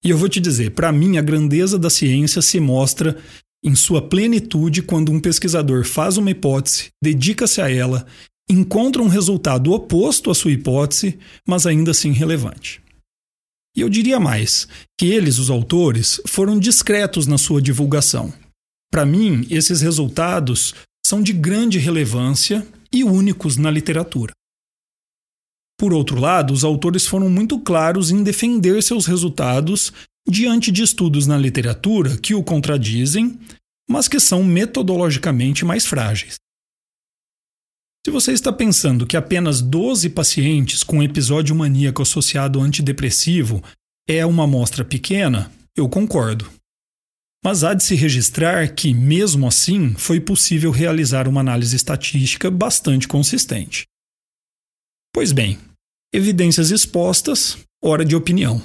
E 0.05 0.11
eu 0.11 0.17
vou 0.17 0.29
te 0.29 0.41
dizer, 0.41 0.71
para 0.71 0.93
mim 0.93 1.19
a 1.19 1.23
grandeza 1.23 1.79
da 1.79 1.91
ciência 1.91 2.41
se 2.41 2.59
mostra 2.59 3.19
em 3.63 3.75
sua 3.75 4.01
plenitude 4.01 4.83
quando 4.83 5.11
um 5.11 5.21
pesquisador 5.21 5.85
faz 5.85 6.17
uma 6.17 6.31
hipótese, 6.31 6.89
dedica-se 7.03 7.61
a 7.61 7.71
ela 7.71 8.07
encontra 8.51 9.03
um 9.03 9.09
resultado 9.09 9.73
oposto 9.73 10.31
à 10.31 10.35
sua 10.35 10.53
hipótese, 10.53 11.19
mas 11.47 11.67
ainda 11.67 11.91
assim 11.91 12.13
relevante. 12.13 12.81
E 13.77 13.81
eu 13.81 13.89
diria 13.89 14.19
mais, 14.19 14.67
que 14.99 15.07
eles, 15.07 15.39
os 15.39 15.51
autores, 15.51 16.21
foram 16.27 16.59
discretos 16.59 17.27
na 17.27 17.37
sua 17.37 17.61
divulgação. 17.61 18.33
Para 18.91 19.05
mim, 19.05 19.47
esses 19.51 19.83
resultados 19.83 20.75
são 21.07 21.23
de 21.23 21.33
grande 21.33 21.79
relevância 21.79 22.67
e 22.93 23.05
únicos 23.05 23.57
na 23.57 23.71
literatura. 23.71 24.33
Por 25.79 25.93
outro 25.93 26.19
lado, 26.19 26.53
os 26.53 26.65
autores 26.65 27.07
foram 27.07 27.31
muito 27.31 27.61
claros 27.61 28.11
em 28.11 28.23
defender 28.23 28.83
seus 28.83 29.07
resultados 29.07 29.93
diante 30.31 30.71
de 30.71 30.83
estudos 30.83 31.27
na 31.27 31.37
literatura 31.37 32.17
que 32.19 32.35
o 32.35 32.43
contradizem, 32.43 33.39
mas 33.89 34.09
que 34.09 34.21
são 34.21 34.45
metodologicamente 34.45 35.65
mais 35.65 35.87
frágeis. 35.87 36.37
Se 38.05 38.11
você 38.11 38.33
está 38.33 38.53
pensando 38.53 39.07
que 39.07 39.17
apenas 39.17 39.61
12 39.61 40.11
pacientes 40.11 40.83
com 40.83 41.03
episódio 41.03 41.55
maníaco 41.55 42.03
associado 42.03 42.59
ao 42.59 42.65
antidepressivo 42.65 43.63
é 44.09 44.25
uma 44.25 44.45
amostra 44.45 44.85
pequena, 44.85 45.53
eu 45.77 45.89
concordo. 45.89 46.51
Mas 47.45 47.65
há 47.65 47.75
de 47.75 47.83
se 47.83 47.95
registrar 47.95 48.75
que, 48.75 48.93
mesmo 48.93 49.47
assim, 49.47 49.95
foi 49.95 50.21
possível 50.21 50.71
realizar 50.71 51.29
uma 51.29 51.41
análise 51.41 51.77
estatística 51.77 52.51
bastante 52.51 53.07
consistente. 53.07 53.87
Pois 55.13 55.33
bem, 55.33 55.59
Evidências 56.11 56.71
expostas, 56.71 57.59
hora 57.83 58.03
de 58.03 58.17
opinião. 58.17 58.63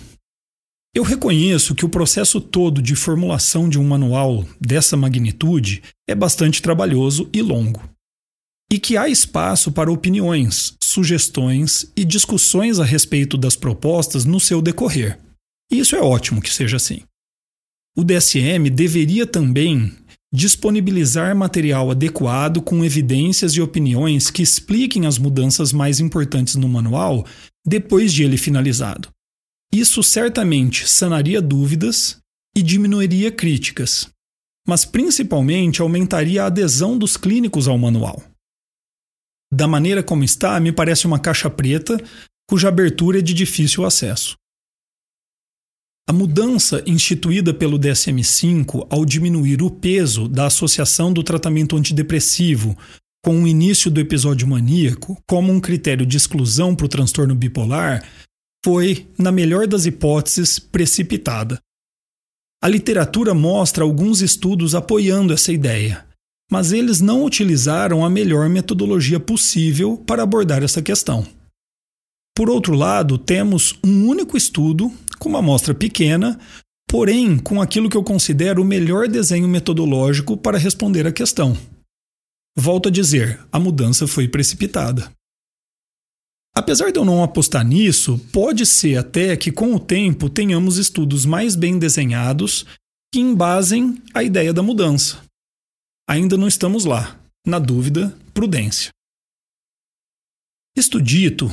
Eu 0.96 1.02
reconheço 1.02 1.74
que 1.74 1.84
o 1.84 1.90
processo 1.90 2.40
todo 2.40 2.80
de 2.80 2.96
formulação 2.96 3.68
de 3.68 3.80
um 3.80 3.84
manual 3.84 4.46
dessa 4.62 4.96
magnitude 4.96 5.82
é 6.08 6.14
bastante 6.14 6.62
trabalhoso 6.62 7.28
e 7.34 7.42
longo. 7.42 7.82
E 8.72 8.78
que 8.78 8.96
há 8.96 9.10
espaço 9.10 9.72
para 9.72 9.92
opiniões, 9.92 10.76
sugestões 10.80 11.92
e 11.96 12.06
discussões 12.06 12.80
a 12.80 12.86
respeito 12.86 13.40
das 13.40 13.56
propostas 13.56 14.24
no 14.24 14.40
seu 14.40 14.62
decorrer. 14.62 15.20
E 15.72 15.80
isso 15.80 15.96
é 15.96 16.00
ótimo 16.00 16.40
que 16.40 16.54
seja 16.54 16.78
assim. 16.78 17.02
O 17.98 18.04
DSM 18.04 18.70
deveria 18.72 19.26
também 19.26 19.92
disponibilizar 20.32 21.36
material 21.36 21.90
adequado 21.90 22.62
com 22.62 22.86
evidências 22.86 23.54
e 23.54 23.62
opiniões 23.62 24.30
que 24.30 24.44
expliquem 24.44 25.08
as 25.08 25.18
mudanças 25.18 25.74
mais 25.74 26.00
importantes 26.00 26.56
no 26.56 26.70
manual 26.70 27.26
depois 27.66 28.14
de 28.14 28.24
ele 28.24 28.38
finalizado. 28.38 29.10
Isso 29.74 30.04
certamente 30.04 30.88
sanaria 30.88 31.42
dúvidas 31.42 32.20
e 32.56 32.62
diminuiria 32.62 33.32
críticas, 33.32 34.08
mas 34.68 34.86
principalmente 34.86 35.82
aumentaria 35.82 36.44
a 36.44 36.46
adesão 36.46 36.96
dos 36.96 37.18
clínicos 37.18 37.68
ao 37.68 37.76
manual. 37.76 38.22
Da 39.52 39.68
maneira 39.68 40.04
como 40.04 40.24
está, 40.24 40.60
me 40.60 40.72
parece 40.72 41.08
uma 41.08 41.18
caixa 41.18 41.50
preta 41.50 42.00
cuja 42.48 42.68
abertura 42.68 43.18
é 43.18 43.22
de 43.22 43.34
difícil 43.34 43.84
acesso. 43.84 44.36
A 46.08 46.14
mudança 46.14 46.84
instituída 46.86 47.52
pelo 47.52 47.80
DSM-5 47.80 48.86
ao 48.92 49.04
diminuir 49.04 49.64
o 49.64 49.72
peso 49.72 50.28
da 50.28 50.46
associação 50.46 51.12
do 51.12 51.24
tratamento 51.24 51.76
antidepressivo 51.76 52.78
com 53.26 53.42
o 53.42 53.48
início 53.48 53.90
do 53.90 54.00
episódio 54.00 54.48
maníaco 54.48 55.18
como 55.28 55.52
um 55.52 55.60
critério 55.60 56.06
de 56.06 56.18
exclusão 56.18 56.76
para 56.76 56.86
o 56.86 56.90
transtorno 56.90 57.34
bipolar 57.34 58.08
foi, 58.64 59.08
na 59.18 59.32
melhor 59.32 59.68
das 59.68 59.86
hipóteses, 59.86 60.58
precipitada. 60.58 61.60
A 62.64 62.68
literatura 62.68 63.34
mostra 63.34 63.84
alguns 63.84 64.22
estudos 64.22 64.74
apoiando 64.74 65.34
essa 65.34 65.52
ideia, 65.52 66.06
mas 66.50 66.72
eles 66.72 67.02
não 67.02 67.26
utilizaram 67.26 68.06
a 68.06 68.10
melhor 68.10 68.48
metodologia 68.48 69.20
possível 69.20 69.98
para 69.98 70.24
abordar 70.24 70.64
essa 70.64 70.82
questão. 70.82 71.28
Por 72.36 72.50
outro 72.50 72.74
lado, 72.74 73.18
temos 73.18 73.78
um 73.84 74.08
único 74.08 74.38
estudo 74.38 74.92
com 75.20 75.30
uma 75.30 75.40
amostra 75.40 75.74
pequena, 75.74 76.40
porém 76.90 77.38
com 77.38 77.62
aquilo 77.62 77.90
que 77.90 77.98
eu 77.98 78.04
considero 78.04 78.62
o 78.62 78.66
melhor 78.66 79.08
desenho 79.08 79.48
metodológico 79.48 80.38
para 80.38 80.58
responder 80.58 81.06
à 81.06 81.12
questão. 81.12 81.58
Volto 82.58 82.88
a 82.88 82.92
dizer, 82.92 83.40
a 83.52 83.60
mudança 83.60 84.08
foi 84.08 84.28
precipitada. 84.28 85.12
Apesar 86.56 86.92
de 86.92 87.00
eu 87.00 87.06
não 87.06 87.24
apostar 87.24 87.66
nisso, 87.66 88.20
pode 88.32 88.66
ser 88.66 88.98
até 88.98 89.36
que 89.36 89.52
com 89.52 89.74
o 89.74 89.80
tempo 89.80 90.30
tenhamos 90.30 90.78
estudos 90.78 91.26
mais 91.26 91.56
bem 91.56 91.80
desenhados 91.80 92.66
que 93.12 93.20
embasem 93.20 94.02
a 94.14 94.24
ideia 94.24 94.54
da 94.54 94.62
mudança. 94.62 95.24
Ainda 96.08 96.38
não 96.38 96.48
estamos 96.48 96.86
lá. 96.86 97.20
Na 97.46 97.60
dúvida, 97.60 98.16
prudência. 98.34 98.92
Isto 100.78 101.02
dito, 101.02 101.52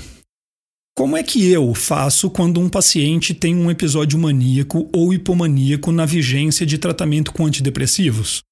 como 0.97 1.17
é 1.17 1.23
que 1.23 1.51
eu 1.51 1.75
faço 1.75 2.31
quando 2.31 2.61
um 2.61 2.69
paciente 2.69 3.35
tem 3.35 3.57
um 3.57 3.71
episódio 3.71 4.19
maníaco 4.19 4.89
ou 4.93 5.15
hipomaníaco 5.15 5.91
na 5.91 6.05
vigência 6.05 6.67
de 6.67 6.79
tratamento 6.79 7.33
com 7.33 7.47
antidepressivos? 7.47 8.43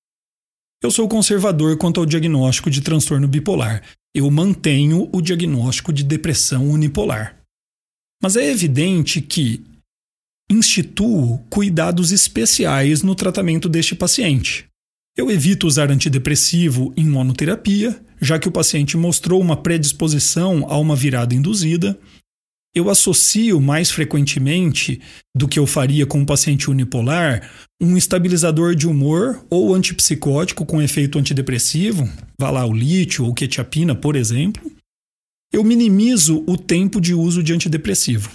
Eu 0.83 0.91
sou 0.91 1.09
conservador 1.09 1.77
quanto 1.77 2.01
ao 2.01 2.07
diagnóstico 2.07 2.71
de 2.71 2.81
transtorno 2.81 3.29
bipolar. 3.29 3.83
Eu 4.19 4.29
mantenho 4.33 5.09
o 5.13 5.23
diagnóstico 5.23 5.93
de 5.93 6.03
depressão 6.03 6.69
unipolar. 6.69 7.39
Mas 8.21 8.35
é 8.35 8.51
evidente 8.51 9.21
que 9.21 9.63
instituo 10.51 11.39
cuidados 11.49 12.11
especiais 12.11 13.05
no 13.05 13.15
tratamento 13.15 13.69
deste 13.69 13.95
paciente. 13.95 14.67
Eu 15.17 15.31
evito 15.31 15.69
usar 15.69 15.93
antidepressivo 15.93 16.93
em 16.97 17.07
monoterapia, 17.07 18.05
já 18.21 18.41
que 18.41 18.49
o 18.49 18.51
paciente 18.51 18.97
mostrou 18.97 19.41
uma 19.41 19.57
predisposição 19.57 20.67
a 20.69 20.77
uma 20.77 20.97
virada 20.97 21.33
induzida 21.33 21.97
eu 22.79 22.89
associo 22.89 23.61
mais 23.61 23.91
frequentemente 23.91 25.01
do 25.37 25.47
que 25.47 25.59
eu 25.59 25.67
faria 25.67 26.07
com 26.07 26.21
um 26.21 26.25
paciente 26.25 26.71
unipolar 26.71 27.51
um 27.81 27.97
estabilizador 27.97 28.75
de 28.75 28.89
humor 28.89 29.45
ou 29.49 29.75
antipsicótico 29.75 30.67
com 30.67 30.83
efeito 30.83 31.19
antidepressivo, 31.19 32.09
vá 32.41 32.51
lá 32.51 32.67
o 32.67 32.73
lítio 32.73 33.25
ou 33.25 33.35
quetiapina, 33.35 33.95
por 33.95 34.17
exemplo. 34.17 34.71
Eu 35.53 35.63
minimizo 35.63 36.45
o 36.47 36.57
tempo 36.57 37.01
de 37.01 37.15
uso 37.15 37.43
de 37.43 37.53
antidepressivo. 37.53 38.31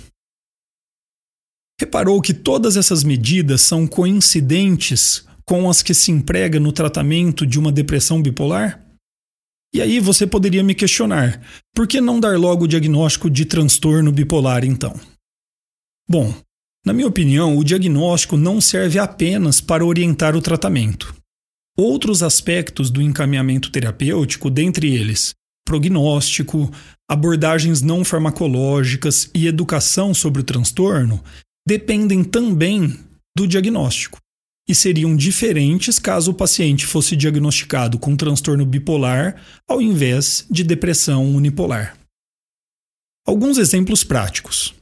Reparou 1.80 2.22
que 2.22 2.34
todas 2.34 2.78
essas 2.78 3.04
medidas 3.04 3.62
são 3.62 3.86
coincidentes 3.86 5.26
com 5.46 5.70
as 5.70 5.84
que 5.84 5.94
se 5.94 6.12
emprega 6.12 6.60
no 6.60 6.72
tratamento 6.72 7.46
de 7.46 7.60
uma 7.60 7.72
depressão 7.72 8.22
bipolar? 8.22 8.83
E 9.74 9.82
aí 9.82 10.00
você 10.00 10.28
poderia 10.28 10.64
me 10.64 10.76
questionar: 10.76 11.42
por 11.74 11.88
que 11.88 12.00
não 12.00 12.20
dar 12.20 12.38
logo 12.38 12.66
o 12.66 12.68
diagnóstico 12.68 13.30
de 13.30 13.46
transtorno 13.46 14.12
bipolar 14.12 14.64
então? 14.64 14.94
Bom, 16.08 16.34
na 16.86 16.94
minha 16.94 17.08
opinião, 17.08 17.58
o 17.58 17.64
diagnóstico 17.64 18.38
não 18.38 18.62
serve 18.62 19.00
apenas 19.00 19.60
para 19.60 19.86
orientar 19.86 20.36
o 20.36 20.42
tratamento. 20.42 21.16
Outros 21.76 22.22
aspectos 22.22 22.92
do 22.92 23.02
encaminhamento 23.02 23.72
terapêutico, 23.72 24.50
dentre 24.50 24.94
eles 24.94 25.34
prognóstico, 25.66 26.70
abordagens 27.10 27.82
não 27.82 28.04
farmacológicas 28.04 29.32
e 29.34 29.48
educação 29.48 30.14
sobre 30.14 30.42
o 30.42 30.44
transtorno, 30.44 31.24
dependem 31.66 32.22
também 32.22 33.00
do 33.36 33.48
diagnóstico 33.48 34.20
e 34.68 34.74
seriam 34.74 35.16
diferentes 35.16 36.00
caso 36.00 36.32
o 36.32 36.34
paciente 36.34 36.86
fosse 36.86 37.16
diagnosticado 37.16 38.00
com 38.00 38.16
transtorno 38.16 38.66
bipolar 38.66 39.42
ao 39.68 39.82
invés 39.82 40.46
de 40.50 40.64
depressão 40.64 41.36
unipolar. 41.36 41.98
Alguns 43.26 43.58
exemplos 43.58 44.04
práticos. 44.04 44.74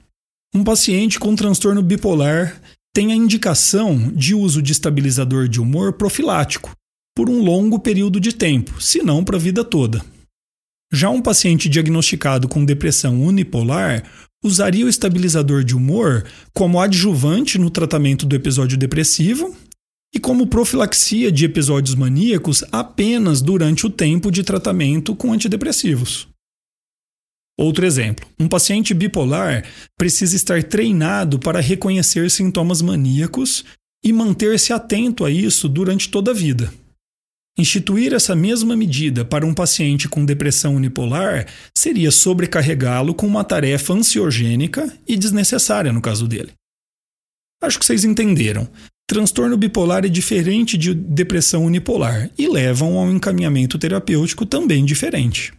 Um 0.53 0.63
paciente 0.63 1.19
com 1.19 1.35
transtorno 1.35 1.81
bipolar 1.81 2.61
tem 2.93 3.11
a 3.11 3.15
indicação 3.15 4.11
de 4.11 4.35
uso 4.35 4.61
de 4.61 4.71
estabilizador 4.71 5.47
de 5.47 5.61
humor 5.61 5.93
profilático 5.93 6.71
por 7.15 7.29
um 7.29 7.41
longo 7.41 7.79
período 7.79 8.19
de 8.19 8.33
tempo, 8.33 8.81
se 8.81 9.01
não 9.01 9.23
para 9.23 9.37
a 9.37 9.39
vida 9.39 9.63
toda. 9.63 10.03
Já 10.91 11.09
um 11.09 11.21
paciente 11.21 11.69
diagnosticado 11.69 12.49
com 12.49 12.65
depressão 12.65 13.23
unipolar 13.23 14.03
usaria 14.43 14.85
o 14.85 14.89
estabilizador 14.89 15.63
de 15.63 15.75
humor 15.75 16.25
como 16.53 16.81
adjuvante 16.81 17.57
no 17.57 17.69
tratamento 17.69 18.25
do 18.25 18.35
episódio 18.35 18.77
depressivo 18.77 19.55
e 20.13 20.19
como 20.19 20.47
profilaxia 20.47 21.31
de 21.31 21.45
episódios 21.45 21.95
maníacos 21.95 22.63
apenas 22.71 23.41
durante 23.41 23.85
o 23.85 23.89
tempo 23.89 24.29
de 24.29 24.43
tratamento 24.43 25.15
com 25.15 25.31
antidepressivos. 25.31 26.27
Outro 27.57 27.85
exemplo: 27.85 28.27
um 28.39 28.47
paciente 28.47 28.93
bipolar 28.93 29.65
precisa 29.97 30.35
estar 30.35 30.63
treinado 30.63 31.39
para 31.39 31.61
reconhecer 31.61 32.29
sintomas 32.29 32.81
maníacos 32.81 33.63
e 34.03 34.11
manter-se 34.11 34.73
atento 34.73 35.23
a 35.23 35.31
isso 35.31 35.69
durante 35.69 36.09
toda 36.09 36.31
a 36.31 36.33
vida. 36.33 36.73
Instituir 37.57 38.13
essa 38.13 38.35
mesma 38.35 38.75
medida 38.75 39.25
para 39.25 39.45
um 39.45 39.53
paciente 39.53 40.07
com 40.07 40.25
depressão 40.25 40.75
unipolar 40.75 41.47
seria 41.77 42.09
sobrecarregá-lo 42.09 43.13
com 43.13 43.27
uma 43.27 43.43
tarefa 43.43 43.93
ansiogênica 43.93 44.91
e 45.07 45.17
desnecessária 45.17 45.91
no 45.91 46.01
caso 46.01 46.27
dele. 46.27 46.53
Acho 47.61 47.77
que 47.77 47.85
vocês 47.85 48.03
entenderam. 48.03 48.67
Transtorno 49.11 49.57
bipolar 49.57 50.05
é 50.05 50.07
diferente 50.07 50.77
de 50.77 50.93
depressão 50.93 51.65
unipolar 51.65 52.31
e 52.37 52.47
levam 52.47 52.97
a 52.97 53.01
um 53.01 53.11
encaminhamento 53.11 53.77
terapêutico 53.77 54.45
também 54.45 54.85
diferente. 54.85 55.53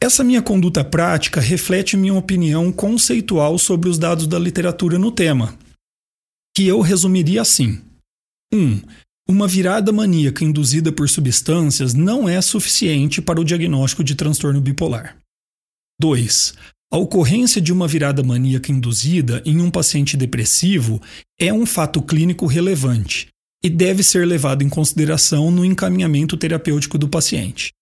Essa 0.00 0.22
minha 0.22 0.40
conduta 0.40 0.84
prática 0.84 1.40
reflete 1.40 1.96
minha 1.96 2.14
opinião 2.14 2.70
conceitual 2.70 3.58
sobre 3.58 3.88
os 3.88 3.98
dados 3.98 4.28
da 4.28 4.38
literatura 4.38 4.96
no 4.96 5.10
tema, 5.10 5.58
que 6.56 6.68
eu 6.68 6.80
resumiria 6.80 7.42
assim: 7.42 7.82
1. 8.54 8.56
Um, 8.56 8.82
uma 9.28 9.48
virada 9.48 9.90
maníaca 9.90 10.44
induzida 10.44 10.92
por 10.92 11.08
substâncias 11.08 11.94
não 11.94 12.28
é 12.28 12.40
suficiente 12.40 13.20
para 13.20 13.40
o 13.40 13.44
diagnóstico 13.44 14.04
de 14.04 14.14
transtorno 14.14 14.60
bipolar. 14.60 15.16
2. 16.00 16.54
A 16.92 16.98
ocorrência 16.98 17.60
de 17.60 17.72
uma 17.72 17.86
virada 17.86 18.20
maníaca 18.20 18.72
induzida 18.72 19.40
em 19.46 19.60
um 19.60 19.70
paciente 19.70 20.16
depressivo 20.16 21.00
é 21.38 21.52
um 21.52 21.64
fato 21.64 22.02
clínico 22.02 22.46
relevante 22.46 23.28
e 23.62 23.70
deve 23.70 24.02
ser 24.02 24.26
levado 24.26 24.64
em 24.64 24.68
consideração 24.68 25.52
no 25.52 25.64
encaminhamento 25.64 26.36
terapêutico 26.36 26.98
do 26.98 27.08
paciente. 27.08 27.72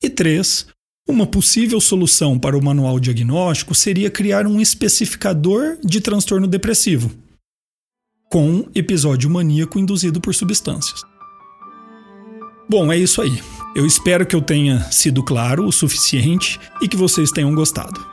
E 0.00 0.08
3. 0.08 0.68
Uma 1.08 1.26
possível 1.26 1.80
solução 1.80 2.38
para 2.38 2.56
o 2.56 2.62
manual 2.62 3.00
diagnóstico 3.00 3.74
seria 3.74 4.08
criar 4.08 4.46
um 4.46 4.60
especificador 4.60 5.76
de 5.84 6.00
transtorno 6.00 6.46
depressivo, 6.46 7.10
com 8.30 8.68
episódio 8.72 9.28
maníaco 9.28 9.76
induzido 9.76 10.20
por 10.20 10.36
substâncias. 10.36 11.02
Bom, 12.70 12.92
é 12.92 12.96
isso 12.96 13.20
aí. 13.20 13.42
Eu 13.74 13.84
espero 13.84 14.24
que 14.24 14.36
eu 14.36 14.40
tenha 14.40 14.88
sido 14.92 15.24
claro 15.24 15.66
o 15.66 15.72
suficiente 15.72 16.60
e 16.80 16.86
que 16.86 16.96
vocês 16.96 17.32
tenham 17.32 17.52
gostado. 17.52 18.12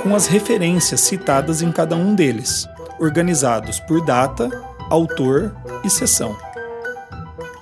com 0.02 0.14
as 0.14 0.26
referências 0.26 1.00
citadas 1.00 1.62
em 1.62 1.72
cada 1.72 1.96
um 1.96 2.14
deles, 2.14 2.68
organizados 3.00 3.80
por 3.80 4.04
data, 4.04 4.48
autor 4.88 5.56
e 5.84 5.90
sessão. 5.90 6.36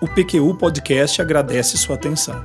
O 0.00 0.06
PQU 0.06 0.54
Podcast 0.54 1.22
agradece 1.22 1.78
sua 1.78 1.96
atenção. 1.96 2.44